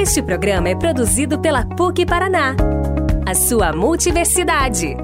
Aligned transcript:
Este 0.00 0.22
programa 0.22 0.70
é 0.70 0.74
produzido 0.74 1.38
pela 1.38 1.62
PUC 1.62 2.06
Paraná, 2.06 2.56
a 3.26 3.34
sua 3.34 3.70
multiversidade. 3.70 4.96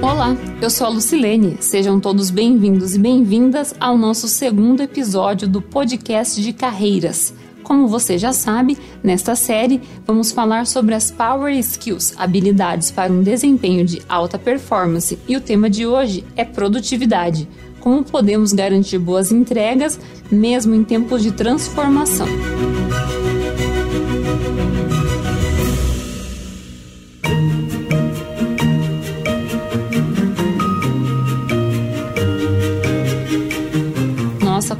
Olá, 0.00 0.34
eu 0.62 0.70
sou 0.70 0.86
a 0.86 0.90
Lucilene. 0.90 1.58
Sejam 1.60 2.00
todos 2.00 2.30
bem-vindos 2.30 2.94
e 2.94 2.98
bem-vindas 2.98 3.74
ao 3.78 3.98
nosso 3.98 4.26
segundo 4.28 4.82
episódio 4.82 5.46
do 5.46 5.60
podcast 5.60 6.40
de 6.40 6.54
carreiras. 6.54 7.34
Como 7.68 7.86
você 7.86 8.16
já 8.16 8.32
sabe, 8.32 8.78
nesta 9.04 9.36
série 9.36 9.82
vamos 10.06 10.32
falar 10.32 10.66
sobre 10.66 10.94
as 10.94 11.10
Power 11.10 11.52
Skills, 11.52 12.14
habilidades 12.16 12.90
para 12.90 13.12
um 13.12 13.22
desempenho 13.22 13.84
de 13.84 14.00
alta 14.08 14.38
performance, 14.38 15.18
e 15.28 15.36
o 15.36 15.40
tema 15.40 15.68
de 15.68 15.86
hoje 15.86 16.24
é 16.34 16.46
produtividade. 16.46 17.46
Como 17.78 18.02
podemos 18.02 18.54
garantir 18.54 18.98
boas 18.98 19.30
entregas 19.30 20.00
mesmo 20.30 20.74
em 20.74 20.82
tempos 20.82 21.22
de 21.22 21.30
transformação? 21.30 22.26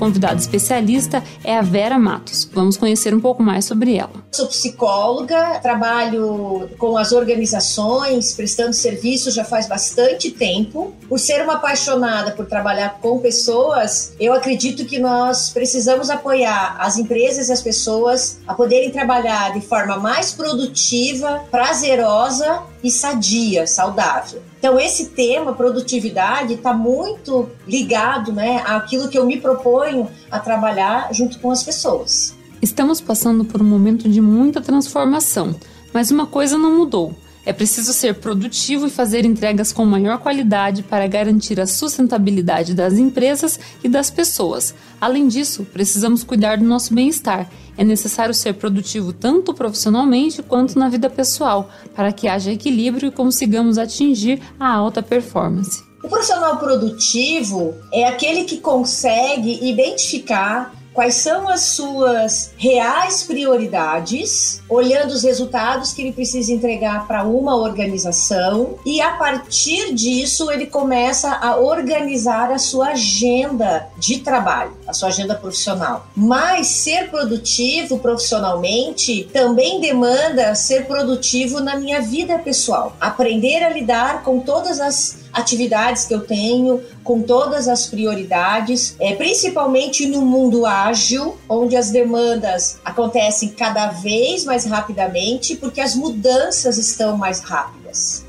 Convidada 0.09 0.41
especialista 0.41 1.23
é 1.45 1.59
a 1.59 1.61
Vera 1.61 1.99
Matos. 1.99 2.49
Vamos 2.55 2.79
conhecer 2.79 3.15
um 3.15 3.21
pouco 3.21 3.43
mais 3.43 3.67
sobre 3.67 3.95
ela. 3.95 4.28
Sou 4.31 4.47
psicóloga, 4.47 5.59
trabalho 5.61 6.69
com 6.79 6.99
as 6.99 7.13
organizações, 7.13 8.35
prestando 8.35 8.75
serviço 8.75 9.31
já 9.31 9.43
faz 9.43 9.67
bastante 9.67 10.31
tempo. 10.31 10.95
Por 11.09 11.19
ser 11.19 11.43
uma 11.43 11.55
apaixonada 11.55 12.33
por 12.33 12.47
trabalhar 12.47 12.99
com 13.01 13.19
pessoas, 13.19 14.15
eu 14.21 14.33
acredito 14.35 14.85
que 14.85 14.99
nós 14.99 15.49
precisamos 15.51 16.11
apoiar 16.11 16.77
as 16.79 16.99
empresas 16.99 17.49
e 17.49 17.53
as 17.53 17.63
pessoas 17.63 18.39
a 18.47 18.55
poderem 18.55 18.91
trabalhar 18.91 19.55
de 19.55 19.63
forma 19.63 19.97
mais 19.97 20.33
produtiva, 20.33 21.45
prazerosa 21.51 22.63
e 22.85 22.91
sadia, 22.91 23.67
saudável. 23.67 24.43
Então 24.59 24.79
esse 24.79 25.07
tema 25.07 25.55
produtividade 25.55 26.55
está 26.55 26.75
muito 26.75 27.49
ligado, 27.67 28.33
né, 28.33 28.63
àquilo 28.67 29.09
que 29.09 29.19
eu 29.19 29.25
me 29.25 29.41
proponho 29.41 30.09
a 30.31 30.39
trabalhar 30.39 31.13
junto 31.13 31.39
com 31.39 31.51
as 31.51 31.63
pessoas. 31.63 32.38
Estamos 32.61 33.01
passando 33.01 33.45
por 33.45 33.63
um 33.63 33.65
momento 33.65 34.09
de 34.09 34.21
muita 34.21 34.61
transformação, 34.61 35.55
mas 35.93 36.11
uma 36.11 36.27
coisa 36.27 36.59
não 36.59 36.77
mudou. 36.77 37.15
É 37.47 37.53
preciso 37.53 37.95
ser 37.95 38.17
produtivo 38.17 38.87
e 38.87 38.91
fazer 38.91 39.25
entregas 39.25 39.73
com 39.73 39.85
maior 39.87 40.19
qualidade 40.19 40.83
para 40.83 41.07
garantir 41.07 41.59
a 41.59 41.67
sustentabilidade 41.67 42.75
das 42.75 42.95
empresas 42.95 43.59
e 43.83 43.89
das 43.89 44.11
pessoas. 44.11 44.75
Além 45.01 45.29
disso, 45.29 45.67
precisamos 45.73 46.23
cuidar 46.23 46.59
do 46.59 46.65
nosso 46.65 46.93
bem-estar. 46.93 47.49
É 47.77 47.85
necessário 47.85 48.35
ser 48.35 48.55
produtivo 48.55 49.15
tanto 49.15 49.55
profissionalmente 49.55 50.43
quanto 50.43 50.79
na 50.79 50.91
vida 50.91 51.09
pessoal, 51.09 51.71
para 51.95 52.13
que 52.13 52.29
haja 52.29 52.53
equilíbrio 52.53 53.09
e 53.09 53.13
consigamos 53.13 53.79
atingir 53.79 54.43
a 54.61 54.71
alta 54.71 55.03
performance. 55.03 55.83
O 56.05 56.09
profissional 56.09 56.59
produtivo 56.59 57.75
é 57.93 58.07
aquele 58.07 58.45
que 58.45 58.59
consegue 58.59 59.59
identificar 59.67 60.75
quais 60.99 61.15
são 61.15 61.49
as 61.49 61.61
suas 61.61 62.51
reais 62.57 63.23
prioridades, 63.23 64.61
olhando 64.69 65.13
os 65.13 65.23
resultados 65.23 65.93
que 65.93 66.03
ele 66.03 66.13
precisa 66.13 66.53
entregar 66.53 67.07
para 67.07 67.23
uma 67.23 67.55
organização 67.55 68.75
e 68.85 69.01
a 69.01 69.13
partir 69.13 69.95
disso 69.95 70.51
ele 70.51 70.67
começa 70.67 71.31
a 71.31 71.57
organizar 71.57 72.51
a 72.51 72.59
sua 72.59 72.89
agenda 72.89 73.87
de 73.97 74.19
trabalho, 74.19 74.73
a 74.89 74.93
sua 74.93 75.11
agenda 75.11 75.37
profissional. 75.37 76.09
Mas 76.17 76.67
ser 76.67 77.09
produtivo 77.11 78.01
profissionalmente 78.01 79.31
também 79.33 79.81
demanda 79.81 80.53
ser 80.57 80.87
produtivo 80.87 81.61
na 81.61 81.77
minha 81.77 82.01
vida 82.01 82.41
pessoal, 82.41 82.97
aprender 83.01 83.63
a 83.63 83.71
lidar 83.71 84.25
com 84.25 84.41
todas 84.41 84.81
as 84.81 85.28
atividades 85.39 86.05
que 86.05 86.15
eu 86.15 86.21
tenho, 86.21 86.83
com 87.03 87.23
todas 87.23 87.69
as 87.69 87.87
prioridades, 87.87 88.95
é, 89.01 89.15
principalmente 89.15 90.07
no 90.07 90.23
mundo 90.23 90.67
ágil, 90.67 91.37
onde 91.49 91.77
as 91.77 91.91
demandas 91.91 92.79
acontecem 92.85 93.49
cada 93.49 93.89
vez 93.89 94.45
mais 94.45 94.67
rapidamente, 94.67 95.57
porque 95.57 95.81
as 95.81 95.95
mudanças 95.95 96.77
estão 96.77 97.17
mais 97.17 97.41
rápidas. 97.41 97.79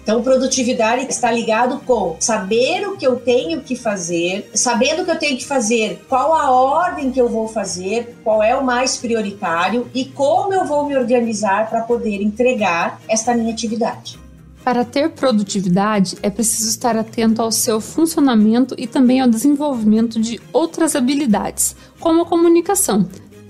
Então, 0.02 0.24
produtividade 0.24 1.06
está 1.10 1.30
ligado 1.30 1.80
com 1.86 2.16
saber 2.20 2.88
o 2.88 2.96
que 2.96 3.06
eu 3.06 3.18
tenho 3.18 3.62
que 3.62 3.76
fazer, 3.76 4.50
sabendo 4.54 5.02
o 5.02 5.06
que 5.06 5.12
eu 5.12 5.20
tenho 5.20 5.38
que 5.38 5.46
fazer, 5.46 6.06
qual 6.08 6.34
a 6.34 6.50
ordem 6.50 7.12
que 7.12 7.20
eu 7.20 7.28
vou 7.28 7.48
fazer, 7.48 8.16
qual 8.24 8.42
é 8.42 8.56
o 8.56 8.64
mais 8.64 8.98
prioritário 8.98 9.90
e 9.94 10.06
como 10.06 10.54
eu 10.54 10.66
vou 10.66 10.86
me 10.86 10.96
organizar 10.96 11.70
para 11.70 11.82
poder 11.82 12.22
entregar 12.22 13.02
esta 13.08 13.34
minha 13.34 13.52
atividade. 13.52 14.20
Para 14.64 14.86
ter 14.86 15.10
produtividade, 15.10 16.18
é 16.22 16.30
preciso 16.30 16.70
estar 16.70 16.96
atento 16.96 17.42
ao 17.42 17.52
seu 17.52 17.80
funcionamento 17.80 18.76
e 18.78 18.86
também 18.86 19.22
ao 19.22 19.30
desenvolvimento 19.30 20.20
de 20.20 20.40
outras 20.52 20.96
habilidades, 20.96 21.76
como 22.00 22.22
a 22.22 22.26
comunicação, 22.26 23.08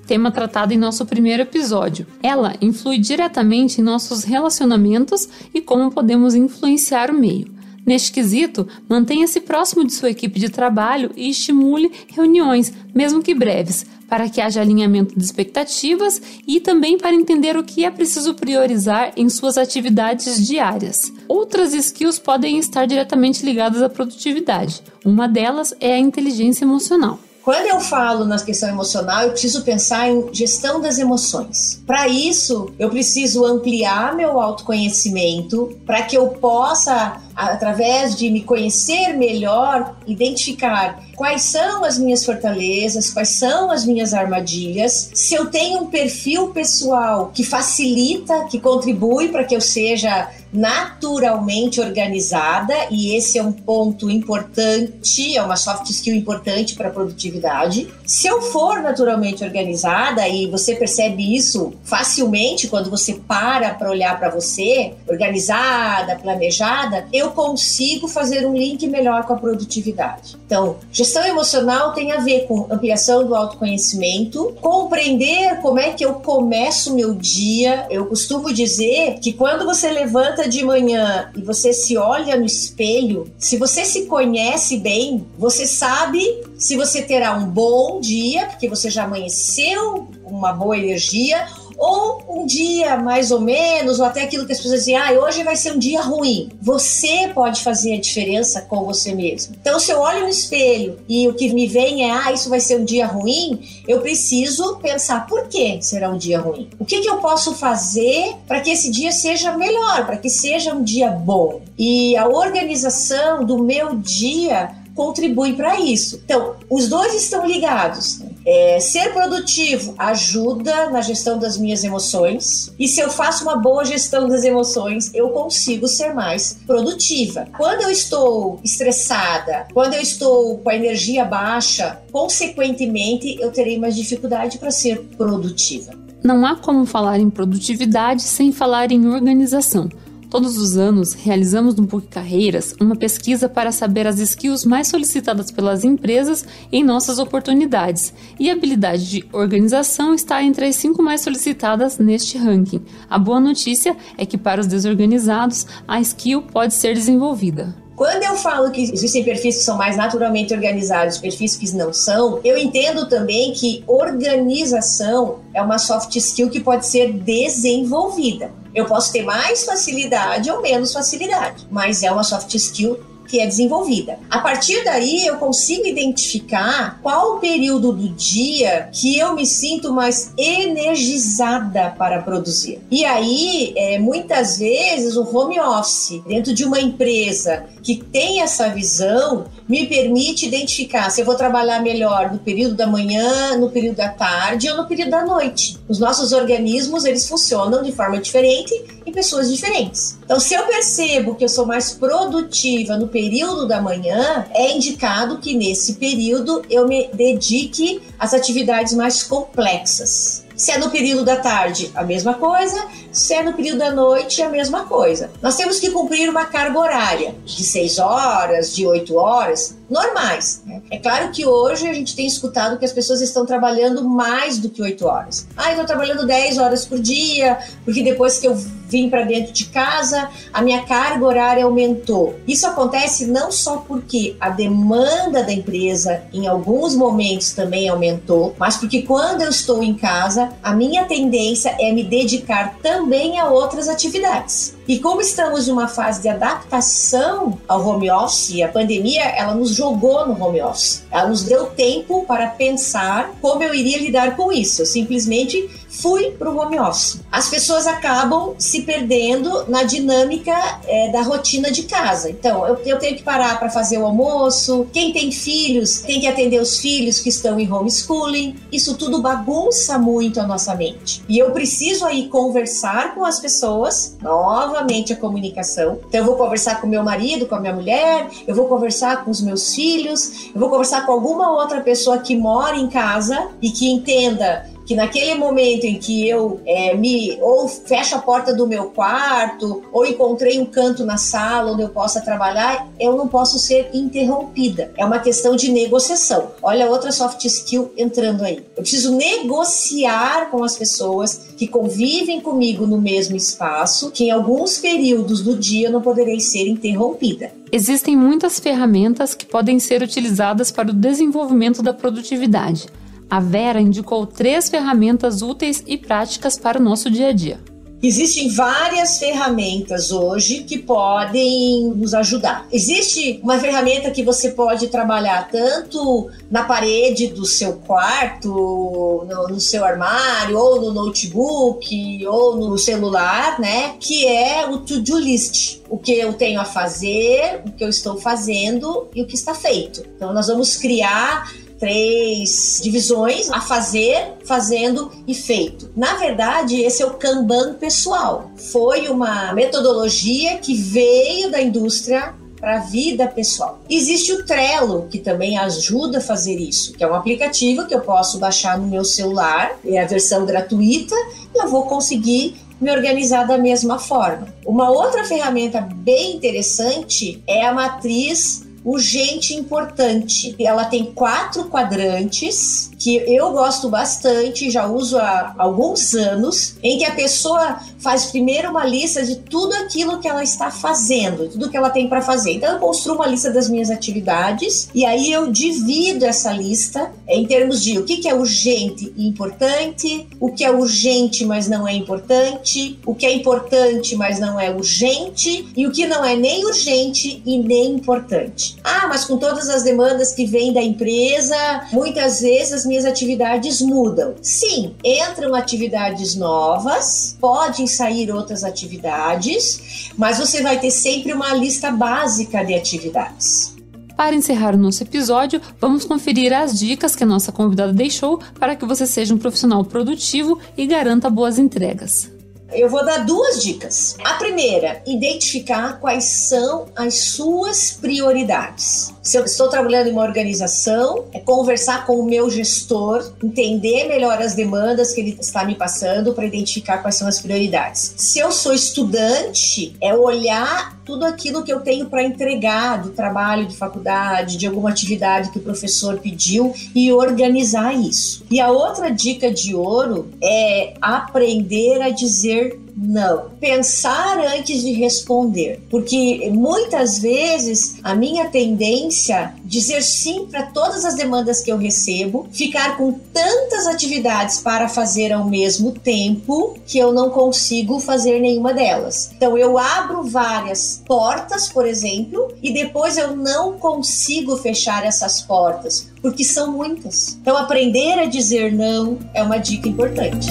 tema 0.08 0.32
tratado 0.32 0.74
em 0.74 0.78
nosso 0.78 1.06
primeiro 1.06 1.44
episódio. 1.44 2.08
Ela 2.24 2.56
influi 2.62 2.98
diretamente 2.98 3.82
em 3.82 3.84
nossos 3.84 4.24
relacionamentos 4.24 5.28
e 5.54 5.62
como 5.62 5.92
podemos 5.92 6.36
influenciar 6.36 7.12
o 7.12 7.14
meio. 7.14 7.59
Neste 7.86 8.12
quesito, 8.12 8.68
mantenha-se 8.88 9.40
próximo 9.40 9.86
de 9.86 9.94
sua 9.94 10.10
equipe 10.10 10.40
de 10.40 10.50
trabalho 10.50 11.12
e 11.16 11.30
estimule 11.30 11.92
reuniões, 12.08 12.74
mesmo 12.94 13.22
que 13.22 13.34
breves, 13.34 13.86
para 14.08 14.28
que 14.28 14.42
haja 14.42 14.62
alinhamento 14.62 15.18
de 15.18 15.24
expectativas 15.24 16.22
e 16.48 16.60
também 16.60 16.98
para 16.98 17.16
entender 17.16 17.56
o 17.56 17.64
que 17.64 17.86
é 17.86 17.92
preciso 17.92 18.34
priorizar 18.34 19.14
em 19.16 19.30
suas 19.30 19.58
atividades 19.58 20.46
diárias. 20.46 21.14
Outras 21.28 21.74
skills 21.74 22.18
podem 22.20 22.58
estar 22.58 22.86
diretamente 22.86 23.46
ligadas 23.46 23.82
à 23.82 23.90
produtividade. 23.90 24.82
Uma 25.06 25.28
delas 25.28 25.74
é 25.80 25.94
a 25.94 26.00
inteligência 26.00 26.66
emocional. 26.66 27.20
Quando 27.50 27.66
eu 27.66 27.80
falo 27.80 28.26
na 28.26 28.38
questão 28.38 28.70
emocional, 28.70 29.24
eu 29.24 29.32
preciso 29.32 29.64
pensar 29.64 30.08
em 30.08 30.32
gestão 30.32 30.80
das 30.80 31.00
emoções. 31.00 31.82
Para 31.84 32.08
isso, 32.08 32.72
eu 32.78 32.92
preciso 32.92 33.44
ampliar 33.44 34.16
meu 34.16 34.40
autoconhecimento 34.40 35.76
para 35.84 36.04
que 36.04 36.16
eu 36.16 36.28
possa, 36.28 37.20
através 37.36 38.16
de 38.16 38.30
me 38.30 38.44
conhecer 38.44 39.14
melhor, 39.18 39.96
identificar 40.06 41.04
quais 41.16 41.42
são 41.42 41.84
as 41.84 41.98
minhas 41.98 42.24
fortalezas, 42.24 43.10
quais 43.10 43.30
são 43.30 43.72
as 43.72 43.84
minhas 43.84 44.14
armadilhas, 44.14 45.10
se 45.16 45.34
eu 45.34 45.48
tenho 45.48 45.82
um 45.82 45.88
perfil 45.88 46.50
pessoal 46.50 47.32
que 47.34 47.44
facilita, 47.44 48.46
que 48.46 48.60
contribui 48.60 49.30
para 49.30 49.44
que 49.44 49.56
eu 49.56 49.60
seja 49.60 50.30
naturalmente 50.52 51.80
organizada, 51.80 52.74
e 52.90 53.16
esse 53.16 53.38
é 53.38 53.44
um 53.44 53.52
ponto 53.52 54.10
importante, 54.10 55.36
é 55.36 55.42
uma 55.42 55.56
soft 55.56 55.90
skill 55.90 56.16
importante 56.16 56.76
para 56.76 56.88
a 56.88 56.92
produtividade. 56.92 57.88
Se 58.10 58.26
eu 58.26 58.42
for 58.42 58.82
naturalmente 58.82 59.44
organizada, 59.44 60.28
e 60.28 60.48
você 60.48 60.76
percebe 60.76 61.36
isso 61.36 61.74
facilmente 61.84 62.68
quando 62.68 62.90
você 62.90 63.14
para 63.28 63.76
para 63.76 63.92
olhar 63.92 64.18
para 64.18 64.32
você, 64.32 64.96
organizada, 65.08 66.16
planejada, 66.16 67.08
eu 67.14 67.30
consigo 67.30 68.08
fazer 68.08 68.48
um 68.48 68.54
link 68.56 68.88
melhor 68.88 69.28
com 69.28 69.34
a 69.34 69.38
produtividade. 69.38 70.40
Então, 70.44 70.78
Gestão 70.92 71.24
emocional 71.24 71.94
tem 71.94 72.12
a 72.12 72.20
ver 72.20 72.48
com 72.48 72.66
ampliação 72.72 73.28
do 73.28 73.36
autoconhecimento, 73.36 74.58
compreender 74.60 75.60
como 75.62 75.78
é 75.78 75.92
que 75.92 76.04
eu 76.04 76.16
começo 76.16 76.92
o 76.92 76.96
meu 76.96 77.14
dia. 77.14 77.86
Eu 77.92 78.08
costumo 78.08 78.52
dizer 78.52 79.20
que 79.22 79.34
quando 79.34 79.66
você 79.66 79.88
levanta 79.92 80.50
de 80.50 80.66
manhã 80.66 81.30
e 81.38 81.44
você 81.44 81.72
se 81.72 81.96
olha 81.96 82.36
no 82.36 82.46
espelho, 82.46 83.32
se 83.38 83.56
você 83.56 83.86
se 83.86 84.08
conhece 84.08 84.78
bem, 84.78 85.28
você 85.38 85.68
sabe 85.68 86.49
se 86.60 86.76
você 86.76 87.02
terá 87.02 87.34
um 87.36 87.46
bom 87.46 88.02
dia, 88.02 88.48
porque 88.48 88.68
você 88.68 88.90
já 88.90 89.06
amanheceu 89.06 90.10
com 90.24 90.36
uma 90.36 90.52
boa 90.52 90.78
energia, 90.78 91.48
ou 91.78 92.22
um 92.28 92.46
dia 92.46 92.98
mais 92.98 93.32
ou 93.32 93.40
menos, 93.40 94.02
ou 94.02 94.06
até 94.06 94.24
aquilo 94.24 94.46
que 94.46 94.52
as 94.52 94.58
pessoas 94.58 94.80
dizem, 94.80 94.98
ah, 94.98 95.14
hoje 95.14 95.44
vai 95.44 95.56
ser 95.56 95.72
um 95.72 95.80
dia 95.80 96.02
ruim. 96.02 96.50
Você 96.62 97.32
pode 97.34 97.64
fazer 97.64 97.96
a 97.96 98.00
diferença 98.02 98.62
com 98.62 98.84
você 98.84 99.16
mesmo. 99.16 99.56
Então, 99.60 99.80
se 99.80 99.90
eu 99.90 100.00
olho 100.00 100.24
no 100.24 100.28
espelho 100.28 101.00
e 101.08 101.26
o 101.30 101.34
que 101.34 101.54
me 101.54 101.66
vem 101.66 102.10
é, 102.10 102.12
ah, 102.12 102.34
isso 102.34 102.50
vai 102.50 102.60
ser 102.60 102.78
um 102.78 102.84
dia 102.84 103.08
ruim, 103.08 103.62
eu 103.88 104.02
preciso 104.02 104.76
pensar 104.78 105.26
por 105.26 105.48
que 105.48 105.82
será 105.82 106.10
um 106.10 106.18
dia 106.18 106.42
ruim? 106.42 106.70
O 106.78 106.84
que, 106.84 107.00
que 107.00 107.10
eu 107.10 107.18
posso 107.18 107.54
fazer 107.54 108.36
para 108.46 108.60
que 108.60 108.72
esse 108.72 108.92
dia 108.92 109.14
seja 109.14 109.56
melhor, 109.56 110.06
para 110.06 110.18
que 110.18 110.30
seja 110.30 110.74
um 110.74 110.84
dia 110.84 111.10
bom? 111.10 111.62
E 111.78 112.18
a 112.18 112.28
organização 112.28 113.46
do 113.46 113.64
meu 113.64 113.96
dia 113.96 114.76
contribui 114.96 115.54
para 115.54 115.80
isso. 115.80 116.22
Então, 116.24 116.56
os 116.70 116.88
dois 116.88 117.14
estão 117.14 117.46
ligados. 117.46 118.22
É, 118.46 118.80
ser 118.80 119.14
produtivo 119.14 119.94
ajuda 119.98 120.90
na 120.90 121.02
gestão 121.02 121.38
das 121.38 121.58
minhas 121.58 121.84
emoções. 121.84 122.74
E 122.80 122.88
se 122.88 123.00
eu 123.00 123.10
faço 123.10 123.44
uma 123.44 123.58
boa 123.58 123.86
gestão 123.86 124.28
das 124.28 124.44
emoções, 124.44 125.14
eu 125.14 125.30
consigo 125.30 125.88
ser 125.88 126.14
mais 126.14 126.58
produtiva. 126.66 127.48
Quando 127.58 127.84
eu 127.84 127.90
estou 127.90 128.60
estressada, 128.64 129.68
quando 129.74 129.94
eu 129.94 130.02
estou 130.02 130.58
com 130.58 130.70
a 130.70 130.76
energia 130.76 131.26
baixa, 131.26 132.00
consequentemente 132.12 133.38
eu 133.40 133.52
terei 133.52 133.78
mais 133.78 133.96
dificuldade 133.96 134.58
para 134.58 134.72
ser 134.72 135.00
produtiva. 135.18 135.94
Não 136.24 136.46
há 136.46 136.56
como 136.56 136.86
falar 136.86 137.20
em 137.20 137.30
produtividade 137.30 138.22
sem 138.22 138.52
falar 138.52 138.92
em 138.92 139.08
organização. 139.08 139.90
Todos 140.30 140.60
os 140.60 140.78
anos, 140.78 141.14
realizamos 141.14 141.74
no 141.74 141.88
PUC 141.88 142.08
Carreiras 142.08 142.76
uma 142.80 142.96
pesquisa 142.96 143.50
para 143.50 143.72
saber 143.72 144.06
as 144.06 144.20
skills 144.20 144.64
mais 144.64 144.88
solicitadas 144.88 145.50
pelas 145.50 145.84
empresas 145.84 146.46
em 146.72 146.84
nossas 146.84 147.18
oportunidades, 147.18 148.14
e 148.40 148.48
a 148.48 148.54
habilidade 148.54 149.10
de 149.10 149.26
organização 149.34 150.14
está 150.14 150.44
entre 150.44 150.68
as 150.68 150.76
cinco 150.76 151.02
mais 151.02 151.22
solicitadas 151.22 151.98
neste 151.98 152.38
ranking. 152.38 152.82
A 153.10 153.18
boa 153.18 153.40
notícia 153.40 153.98
é 154.20 154.26
que 154.26 154.38
para 154.38 154.62
os 154.62 154.68
desorganizados, 154.68 155.66
a 155.88 156.00
skill 156.00 156.44
pode 156.44 156.76
ser 156.76 156.94
desenvolvida. 156.94 157.76
Quando 157.96 158.24
eu 158.24 158.36
falo 158.36 158.70
que 158.70 158.84
existem 158.84 159.24
perfis 159.24 159.58
que 159.58 159.64
são 159.64 159.78
mais 159.78 159.98
naturalmente 159.98 160.54
organizados, 160.54 161.18
perfis 161.18 161.58
que 161.58 161.76
não 161.76 161.92
são, 161.92 162.40
eu 162.44 162.56
entendo 162.56 163.10
também 163.10 163.52
que 163.52 163.84
organização 163.88 165.40
é 165.56 165.62
uma 165.62 165.80
soft 165.80 166.16
skill 166.16 166.50
que 166.52 166.60
pode 166.60 166.86
ser 166.86 167.12
desenvolvida. 167.12 168.59
Eu 168.74 168.86
posso 168.86 169.12
ter 169.12 169.24
mais 169.24 169.64
facilidade 169.64 170.50
ou 170.50 170.62
menos 170.62 170.94
facilidade, 170.94 171.68
mas 171.70 172.04
é 172.04 172.12
uma 172.12 172.24
soft 172.24 172.54
skill 172.54 173.00
que 173.30 173.40
é 173.40 173.46
desenvolvida. 173.46 174.18
A 174.30 174.40
partir 174.40 174.84
daí, 174.84 175.26
eu 175.26 175.38
consigo 175.38 175.86
identificar 175.86 177.00
qual 177.02 177.36
o 177.36 177.40
período 177.40 177.94
do 177.94 178.10
dia 178.10 178.90
que 178.92 179.20
eu 179.20 179.36
me 179.36 179.46
sinto 179.46 179.94
mais 179.94 180.34
energizada 180.36 181.92
para 181.92 182.24
produzir. 182.24 182.82
E 182.90 183.06
aí, 183.06 183.72
é, 183.78 184.00
muitas 184.00 184.58
vezes, 184.58 185.16
o 185.16 185.24
home 185.24 185.60
office, 185.60 186.22
dentro 186.28 186.54
de 186.54 186.66
uma 186.66 186.80
empresa 186.80 187.66
que 187.84 188.04
tem 188.04 188.42
essa 188.42 188.68
visão, 188.70 189.46
me 189.70 189.86
permite 189.86 190.48
identificar 190.48 191.12
se 191.12 191.22
eu 191.22 191.26
vou 191.26 191.36
trabalhar 191.36 191.80
melhor 191.84 192.32
no 192.32 192.40
período 192.40 192.74
da 192.74 192.88
manhã, 192.88 193.56
no 193.56 193.70
período 193.70 193.98
da 193.98 194.10
tarde 194.10 194.68
ou 194.68 194.76
no 194.76 194.88
período 194.88 195.12
da 195.12 195.24
noite. 195.24 195.78
Os 195.88 196.00
nossos 196.00 196.32
organismos, 196.32 197.06
eles 197.06 197.30
funcionam 197.30 197.84
de 197.84 197.92
forma 197.92 198.18
diferente 198.18 198.74
em 199.06 199.12
pessoas 199.12 199.52
diferentes. 199.52 200.18
Então, 200.26 200.40
se 200.40 200.56
eu 200.56 200.64
percebo 200.64 201.36
que 201.36 201.44
eu 201.44 201.50
sou 201.50 201.68
mais 201.68 201.92
produtiva 201.92 202.98
no 202.98 203.08
período 203.08 203.68
da 203.68 203.80
manhã, 203.80 204.48
é 204.56 204.76
indicado 204.76 205.38
que 205.38 205.54
nesse 205.54 205.94
período 205.94 206.64
eu 206.68 206.88
me 206.88 207.08
dedique 207.14 208.02
às 208.18 208.34
atividades 208.34 208.94
mais 208.94 209.22
complexas. 209.22 210.49
Se 210.60 210.72
é 210.74 210.78
no 210.78 210.90
período 210.90 211.24
da 211.24 211.38
tarde, 211.38 211.90
a 211.96 212.04
mesma 212.04 212.34
coisa. 212.34 212.86
Se 213.14 213.34
é 213.34 213.42
no 213.42 213.54
período 213.54 213.78
da 213.78 213.92
noite, 213.92 214.42
a 214.42 214.50
mesma 214.50 214.84
coisa. 214.84 215.32
Nós 215.42 215.56
temos 215.56 215.80
que 215.80 215.90
cumprir 215.90 216.30
uma 216.30 216.44
carga 216.44 216.78
horária 216.78 217.34
de 217.46 217.64
6 217.64 217.98
horas, 217.98 218.76
de 218.76 218.86
8 218.86 219.16
horas, 219.16 219.78
normais. 219.90 220.62
Né? 220.66 220.82
É 220.92 220.98
claro 220.98 221.32
que 221.32 221.46
hoje 221.46 221.88
a 221.88 221.94
gente 221.94 222.16
tem 222.16 222.28
escutado 222.28 222.78
que 222.78 222.86
as 222.86 222.94
pessoas 222.94 223.22
estão 223.22 223.46
trabalhando 223.46 224.08
mais 224.08 224.58
do 224.58 224.70
que 224.70 224.82
8 224.82 225.06
horas. 225.06 225.48
Ah, 225.58 225.68
eu 225.68 225.72
estou 225.72 225.86
trabalhando 225.86 226.26
10 226.26 226.58
horas 226.58 226.86
por 226.86 227.00
dia, 227.00 227.58
porque 227.84 228.04
depois 228.04 228.38
que 228.38 228.48
eu 228.48 228.56
vim 228.56 229.10
para 229.10 229.24
dentro 229.24 229.54
de 229.54 229.66
casa, 229.66 230.30
a 230.52 230.62
minha 230.62 230.84
carga 230.84 231.24
horária 231.24 231.64
aumentou. 231.64 232.40
Isso 232.48 232.66
acontece 232.66 233.28
não 233.28 233.52
só 233.52 233.78
porque 233.78 234.36
a 234.40 234.50
demanda 234.50 235.44
da 235.44 235.54
empresa 235.54 236.24
em 236.34 236.48
alguns 236.48 236.96
momentos 236.96 237.52
também 237.52 237.88
aumentou, 237.88 238.56
mas 238.58 238.78
porque 238.78 239.04
quando 239.04 239.42
eu 239.42 239.50
estou 239.50 239.84
em 239.84 239.94
casa, 239.94 240.50
a 240.64 240.74
minha 240.74 241.06
tendência 241.06 241.76
é 241.80 241.92
me 241.92 242.04
dedicar 242.04 242.78
também 242.82 243.40
a 243.40 243.48
outras 243.48 243.88
atividades. 243.88 244.79
E 244.90 244.98
como 244.98 245.22
estamos 245.22 245.68
em 245.68 245.72
uma 245.72 245.88
fase 245.88 246.20
de 246.20 246.28
adaptação 246.28 247.60
ao 247.68 247.88
home 247.88 248.10
office, 248.10 248.60
a 248.64 248.68
pandemia 248.68 249.22
ela 249.22 249.54
nos 249.54 249.76
jogou 249.76 250.26
no 250.26 250.44
home 250.44 250.60
office. 250.64 251.04
Ela 251.12 251.30
nos 251.30 251.44
deu 251.44 251.68
tempo 251.68 252.26
para 252.26 252.48
pensar 252.48 253.36
como 253.40 253.62
eu 253.62 253.72
iria 253.76 254.00
lidar 254.00 254.36
com 254.36 254.52
isso. 254.52 254.82
Eu 254.82 254.88
simplesmente 254.88 255.70
fui 255.90 256.32
para 256.32 256.50
o 256.50 256.58
home 256.58 256.80
office. 256.80 257.20
As 257.32 257.50
pessoas 257.50 257.88
acabam 257.88 258.54
se 258.58 258.82
perdendo 258.82 259.66
na 259.68 259.84
dinâmica 259.84 260.54
é, 260.88 261.12
da 261.12 261.22
rotina 261.22 261.72
de 261.72 261.84
casa. 261.84 262.30
Então, 262.30 262.66
eu, 262.68 262.76
eu 262.86 263.00
tenho 263.00 263.16
que 263.16 263.24
parar 263.24 263.60
para 263.60 263.70
fazer 263.70 263.98
o 263.98 264.06
almoço. 264.06 264.88
Quem 264.94 265.12
tem 265.12 265.32
filhos 265.32 266.00
tem 266.00 266.20
que 266.20 266.28
atender 266.28 266.62
os 266.62 266.78
filhos 266.78 267.20
que 267.20 267.30
estão 267.30 267.60
em 267.60 267.72
homeschooling. 267.72 268.56
Isso 268.72 268.96
tudo 268.96 269.22
bagunça 269.22 269.98
muito 269.98 270.40
a 270.40 270.48
nossa 270.48 270.76
mente. 270.76 271.24
E 271.28 271.38
eu 271.38 271.52
preciso 271.52 272.06
aí 272.06 272.28
conversar 272.28 273.16
com 273.16 273.26
as 273.26 273.40
pessoas, 273.40 274.18
novamente 274.22 275.14
a 275.14 275.16
comunicação. 275.16 276.00
Então, 276.08 276.22
eu 276.22 276.26
vou 276.26 276.36
conversar 276.36 276.80
com 276.80 276.88
meu 276.88 277.04
marido, 277.04 277.46
com 277.46 277.56
a 277.56 277.60
minha 277.60 277.74
mulher, 277.74 278.30
eu 278.48 278.56
vou 278.56 278.68
conversar 278.68 279.24
com 279.24 279.32
os 279.32 279.42
meus 279.42 279.74
filhos, 279.74 280.50
eu 280.54 280.60
vou 280.60 280.70
conversar 280.70 281.06
com 281.06 281.12
alguma 281.12 281.52
outra 281.52 281.82
pessoa 281.82 282.20
que 282.20 282.36
mora 282.36 282.76
em 282.76 282.88
casa 282.88 283.50
e 283.62 283.72
que 283.72 283.90
entenda 283.90 284.70
que 284.90 284.96
naquele 284.96 285.36
momento 285.36 285.84
em 285.84 286.00
que 286.00 286.28
eu 286.28 286.60
é, 286.66 286.96
me 286.96 287.38
ou 287.42 287.68
fecho 287.68 288.16
a 288.16 288.18
porta 288.18 288.52
do 288.52 288.66
meu 288.66 288.86
quarto 288.86 289.84
ou 289.94 290.04
encontrei 290.04 290.60
um 290.60 290.66
canto 290.66 291.06
na 291.06 291.16
sala 291.16 291.74
onde 291.74 291.84
eu 291.84 291.90
possa 291.90 292.22
trabalhar, 292.22 292.92
eu 293.00 293.16
não 293.16 293.28
posso 293.28 293.60
ser 293.60 293.92
interrompida. 293.94 294.92
É 294.98 295.06
uma 295.06 295.20
questão 295.20 295.56
de 295.56 295.72
negociação. 295.72 296.54
Olha 296.60 296.90
outra 296.90 297.12
soft 297.12 297.46
skill 297.46 297.92
entrando 297.96 298.44
aí. 298.44 298.66
Eu 298.76 298.82
preciso 298.82 299.16
negociar 299.16 300.50
com 300.50 300.64
as 300.64 300.76
pessoas 300.76 301.50
que 301.56 301.68
convivem 301.68 302.42
comigo 302.42 302.88
no 302.88 303.00
mesmo 303.00 303.38
espaço, 303.38 304.10
que 304.10 304.24
em 304.24 304.32
alguns 304.32 304.80
períodos 304.80 305.44
do 305.44 305.56
dia 305.56 305.90
eu 305.90 305.92
não 305.92 306.02
poderei 306.02 306.40
ser 306.40 306.68
interrompida. 306.68 307.52
Existem 307.72 308.18
muitas 308.18 308.60
ferramentas 308.60 309.36
que 309.36 309.46
podem 309.46 309.80
ser 309.80 310.02
utilizadas 310.02 310.72
para 310.72 310.90
o 310.90 310.94
desenvolvimento 310.94 311.84
da 311.84 311.94
produtividade. 311.94 312.88
A 313.30 313.40
Vera 313.40 313.80
indicou 313.80 314.26
três 314.26 314.70
ferramentas 314.70 315.44
úteis 315.44 315.84
e 315.86 315.98
práticas 315.98 316.58
para 316.58 316.80
o 316.80 316.84
nosso 316.84 317.12
dia 317.12 317.28
a 317.28 317.32
dia. 317.32 317.60
Existem 318.02 318.50
várias 318.50 319.20
ferramentas 319.20 320.10
hoje 320.10 320.64
que 320.64 320.80
podem 320.80 321.90
nos 321.96 322.14
ajudar. 322.14 322.66
Existe 322.72 323.42
uma 323.44 323.60
ferramenta 323.60 324.10
que 324.10 324.24
você 324.24 324.52
pode 324.52 324.88
trabalhar 324.88 325.50
tanto 325.52 326.30
na 326.50 326.64
parede 326.64 327.28
do 327.28 327.46
seu 327.46 327.74
quarto, 327.74 329.26
no, 329.30 329.50
no, 329.50 329.60
seu 329.60 329.84
armário, 329.84 330.58
ou 330.58 330.82
no 330.82 330.94
notebook, 330.94 332.26
ou 332.26 332.56
no 332.56 332.78
celular, 332.78 333.60
né? 333.60 333.96
Que 334.00 334.26
é 334.26 334.66
o 334.66 334.78
to-do 334.78 335.20
list. 335.20 335.82
O 335.90 335.98
que 335.98 336.14
eu 336.14 336.32
tenho 336.32 336.62
a 336.62 336.66
fazer, 336.66 337.62
o 337.68 337.72
que 337.74 337.84
eu 337.84 337.90
estou 337.90 338.18
fazendo 338.18 339.10
e 339.14 339.22
o 339.22 339.28
que 339.28 339.36
está 339.36 339.54
feito. 339.54 340.06
Então, 340.16 340.34
nós 340.34 340.48
vamos 340.48 340.78
criar 340.78 341.52
três 341.80 342.80
divisões 342.84 343.50
a 343.50 343.62
fazer, 343.62 344.34
fazendo 344.46 345.12
e 345.26 345.34
feito. 345.34 345.90
Na 345.96 346.16
verdade, 346.16 346.82
esse 346.82 347.02
é 347.02 347.06
o 347.06 347.14
Kanban 347.14 347.76
pessoal. 347.76 348.52
Foi 348.56 349.08
uma 349.08 349.54
metodologia 349.54 350.58
que 350.58 350.76
veio 350.76 351.50
da 351.50 351.62
indústria 351.62 352.34
para 352.60 352.78
a 352.78 352.80
vida 352.82 353.26
pessoal. 353.28 353.80
Existe 353.90 354.34
o 354.34 354.46
Trello, 354.46 355.08
que 355.10 355.18
também 355.18 355.58
ajuda 355.58 356.18
a 356.18 356.22
fazer 356.22 356.58
isso, 356.58 356.94
que 356.94 357.04
é 357.04 357.08
um 357.08 357.16
aplicativo 357.16 357.88
que 357.88 357.96
eu 357.96 358.02
posso 358.02 358.38
baixar 358.38 358.78
no 358.78 358.88
meu 358.88 359.06
celular, 359.06 359.80
é 359.86 359.98
a 360.02 360.06
versão 360.06 360.46
gratuita, 360.46 361.16
e 361.56 361.58
eu 361.58 361.70
vou 361.70 361.84
conseguir 361.84 362.58
me 362.80 362.92
organizar 362.92 363.46
da 363.46 363.58
mesma 363.58 363.98
forma. 364.00 364.54
Uma 364.66 364.90
outra 364.90 365.24
ferramenta 365.24 365.82
bem 365.82 366.36
interessante 366.36 367.42
é 367.48 367.66
a 367.66 367.74
matriz 367.74 368.68
urgente 368.84 369.54
e 369.54 369.58
importante. 369.58 370.56
Ela 370.60 370.86
tem 370.86 371.06
quatro 371.06 371.66
quadrantes 371.66 372.89
que 373.00 373.16
eu 373.34 373.52
gosto 373.54 373.88
bastante, 373.90 374.70
já 374.70 374.86
uso 374.86 375.18
há 375.18 375.56
alguns 375.58 376.14
anos, 376.14 376.76
em 376.84 376.98
que 376.98 377.06
a 377.06 377.12
pessoa 377.12 377.80
faz 377.98 378.26
primeiro 378.26 378.70
uma 378.70 378.86
lista 378.86 379.24
de 379.26 379.38
tudo 379.38 379.74
aquilo 379.76 380.20
que 380.20 380.28
ela 380.28 380.44
está 380.44 380.70
fazendo, 380.70 381.48
tudo 381.48 381.70
que 381.70 381.78
ela 381.78 381.90
tem 381.90 382.10
para 382.10 382.22
fazer. 382.22 382.52
Então 382.52 382.74
eu 382.74 382.80
construo 382.80 383.16
uma 383.16 383.28
lista 383.28 383.50
das 383.52 383.70
minhas 383.70 383.90
atividades 383.90 384.90
e 384.94 385.06
aí 385.06 385.32
eu 385.32 385.50
divido 385.50 386.26
essa 386.26 386.52
lista 386.52 387.12
em 387.28 387.46
termos 387.48 387.82
de 387.82 387.98
o 387.98 388.04
que, 388.04 388.28
é 388.28 388.34
urgente 388.34 389.14
e 389.16 389.28
importante, 389.28 390.28
o 390.40 390.52
que 390.52 390.66
é 390.66 390.72
urgente 390.72 391.46
mas 391.46 391.70
não 391.70 391.88
é 391.88 391.94
importante, 391.94 393.00
o 393.06 393.16
que 393.16 393.26
é 393.26 393.34
importante 393.34 394.16
mas 394.16 394.40
não 394.40 394.60
é 394.60 394.70
urgente 394.70 395.70
e 395.76 395.88
o 395.88 395.92
que 395.92 396.06
não 396.06 396.26
é 396.26 396.36
nem 396.36 396.66
urgente 396.66 397.42
e 397.46 397.58
nem 397.60 397.94
importante. 397.94 398.76
Ah, 398.84 399.08
mas 399.08 399.24
com 399.24 399.38
todas 399.38 399.70
as 399.70 399.84
demandas 399.84 400.34
que 400.34 400.46
vêm 400.46 400.74
da 400.74 400.82
empresa, 400.82 401.56
muitas 401.94 402.42
vezes 402.42 402.86
minhas 402.90 403.06
atividades 403.06 403.82
mudam. 403.82 404.36
Sim, 404.42 404.96
entram 405.04 405.56
atividades 405.56 406.36
novas, 406.36 407.38
podem 407.40 407.88
sair 407.88 408.32
outras 408.32 408.64
atividades, 408.64 410.12
mas 410.18 410.40
você 410.40 410.62
vai 410.62 410.80
ter 410.80 410.92
sempre 410.92 411.32
uma 411.32 411.54
lista 411.54 411.92
básica 411.92 412.66
de 412.66 412.74
atividades. 412.74 413.76
Para 414.18 414.36
encerrar 414.36 414.76
o 414.76 414.78
nosso 414.78 415.04
episódio, 415.04 415.62
vamos 415.80 416.04
conferir 416.04 416.52
as 416.52 416.78
dicas 416.78 417.16
que 417.16 417.24
a 417.24 417.28
nossa 417.28 417.54
convidada 417.54 417.94
deixou 417.94 418.40
para 418.60 418.76
que 418.76 418.86
você 418.86 419.08
seja 419.08 419.34
um 419.34 419.38
profissional 419.38 419.86
produtivo 419.86 420.60
e 420.76 420.86
garanta 420.86 421.30
boas 421.30 421.58
entregas. 421.58 422.30
Eu 422.72 422.90
vou 422.90 423.04
dar 423.04 423.26
duas 423.26 423.64
dicas. 423.64 424.16
A 424.24 424.34
primeira, 424.34 425.02
identificar 425.08 426.00
quais 426.00 426.26
são 426.26 426.88
as 426.96 427.16
suas 427.16 427.94
prioridades. 427.94 429.14
Se 429.30 429.38
eu 429.38 429.46
estou 429.46 429.70
trabalhando 429.70 430.08
em 430.08 430.12
uma 430.12 430.24
organização, 430.24 431.26
é 431.32 431.40
conversar 431.40 432.08
com 432.08 432.20
o 432.20 432.26
meu 432.26 432.50
gestor, 432.50 433.32
entender 433.44 434.08
melhor 434.08 434.42
as 434.42 434.56
demandas 434.56 435.14
que 435.14 435.22
ele 435.22 435.38
está 435.40 435.64
me 435.64 435.76
passando 435.76 436.34
para 436.34 436.48
identificar 436.48 436.98
quais 436.98 437.14
são 437.14 437.28
as 437.28 437.40
prioridades. 437.40 438.16
Se 438.18 438.40
eu 438.40 438.52
sou 438.52 438.74
estudante, 438.74 439.96
é 440.02 440.16
olhar 440.16 440.98
tudo 441.06 441.26
aquilo 441.26 441.62
que 441.62 441.72
eu 441.72 441.80
tenho 441.82 442.08
para 442.08 442.24
entregar 442.24 443.04
do 443.04 443.10
trabalho 443.10 443.68
de 443.68 443.78
faculdade, 443.78 444.58
de 444.58 444.66
alguma 444.66 444.90
atividade 444.90 445.52
que 445.52 445.60
o 445.60 445.62
professor 445.62 446.18
pediu 446.18 446.74
e 446.96 447.12
organizar 447.12 447.94
isso. 447.94 448.44
E 448.50 448.60
a 448.60 448.72
outra 448.72 449.12
dica 449.12 449.54
de 449.54 449.76
ouro 449.76 450.30
é 450.42 450.96
aprender 451.00 452.02
a 452.02 452.10
dizer 452.10 452.80
não. 453.02 453.50
Pensar 453.60 454.40
antes 454.40 454.82
de 454.82 454.92
responder, 454.92 455.82
porque 455.90 456.50
muitas 456.52 457.20
vezes 457.20 457.98
a 458.04 458.14
minha 458.14 458.50
tendência 458.50 459.54
dizer 459.64 460.02
sim 460.02 460.48
para 460.48 460.64
todas 460.64 461.06
as 461.06 461.16
demandas 461.16 461.62
que 461.62 461.72
eu 461.72 461.78
recebo, 461.78 462.48
ficar 462.52 462.98
com 462.98 463.14
tantas 463.14 463.88
atividades 463.88 464.60
para 464.60 464.90
fazer 464.90 465.32
ao 465.32 465.46
mesmo 465.46 465.92
tempo 465.92 466.78
que 466.86 466.98
eu 466.98 467.14
não 467.14 467.30
consigo 467.30 468.00
fazer 468.00 468.40
nenhuma 468.40 468.74
delas. 468.74 469.32
Então 469.36 469.58
eu 469.58 469.78
abro 469.78 470.24
várias 470.24 471.02
portas, 471.06 471.70
por 471.70 471.86
exemplo, 471.86 472.54
e 472.62 472.74
depois 472.74 473.18
eu 473.18 473.36
não 473.36 473.74
consigo 473.74 474.58
fechar 474.58 475.06
essas 475.06 475.42
portas, 475.42 476.10
porque 476.22 476.44
são 476.44 476.72
muitas. 476.72 477.38
Então 477.42 477.56
aprender 477.56 478.20
a 478.20 478.26
dizer 478.26 478.74
não 478.74 479.18
é 479.34 479.42
uma 479.42 479.58
dica 479.58 479.88
importante. 479.88 480.50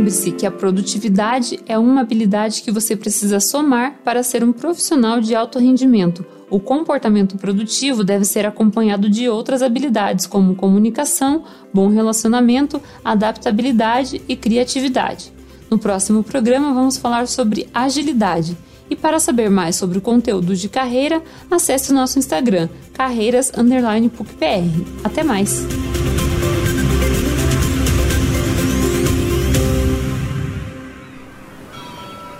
Lembre-se 0.00 0.32
que 0.32 0.46
a 0.46 0.50
produtividade 0.50 1.60
é 1.66 1.78
uma 1.78 2.00
habilidade 2.00 2.62
que 2.62 2.70
você 2.70 2.96
precisa 2.96 3.38
somar 3.38 3.96
para 4.02 4.22
ser 4.22 4.42
um 4.42 4.50
profissional 4.50 5.20
de 5.20 5.34
alto 5.34 5.58
rendimento. 5.58 6.24
O 6.48 6.58
comportamento 6.58 7.36
produtivo 7.36 8.02
deve 8.02 8.24
ser 8.24 8.46
acompanhado 8.46 9.10
de 9.10 9.28
outras 9.28 9.60
habilidades, 9.60 10.26
como 10.26 10.54
comunicação, 10.54 11.44
bom 11.70 11.88
relacionamento, 11.88 12.80
adaptabilidade 13.04 14.22
e 14.26 14.34
criatividade. 14.34 15.34
No 15.68 15.78
próximo 15.78 16.24
programa, 16.24 16.72
vamos 16.72 16.96
falar 16.96 17.28
sobre 17.28 17.68
agilidade. 17.74 18.56
E 18.88 18.96
para 18.96 19.20
saber 19.20 19.50
mais 19.50 19.76
sobre 19.76 19.98
o 19.98 20.00
conteúdo 20.00 20.56
de 20.56 20.70
carreira, 20.70 21.22
acesse 21.50 21.92
o 21.92 21.94
nosso 21.94 22.18
Instagram, 22.18 22.70
carreiras_pucpr. 22.94 24.64
Até 25.04 25.22
mais! 25.22 25.89